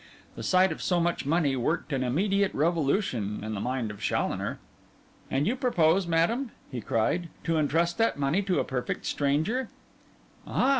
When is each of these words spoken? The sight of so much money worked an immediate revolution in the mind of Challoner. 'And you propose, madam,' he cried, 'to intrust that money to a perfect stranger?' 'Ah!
The 0.35 0.41
sight 0.41 0.71
of 0.71 0.81
so 0.81 0.99
much 0.99 1.27
money 1.27 1.55
worked 1.55 1.93
an 1.93 2.03
immediate 2.03 2.51
revolution 2.55 3.43
in 3.43 3.53
the 3.53 3.59
mind 3.61 3.91
of 3.91 4.01
Challoner. 4.01 4.57
'And 5.29 5.45
you 5.45 5.55
propose, 5.55 6.07
madam,' 6.07 6.49
he 6.71 6.81
cried, 6.81 7.29
'to 7.43 7.57
intrust 7.57 7.99
that 7.99 8.17
money 8.17 8.41
to 8.41 8.57
a 8.59 8.63
perfect 8.65 9.05
stranger?' 9.05 9.69
'Ah! 10.47 10.69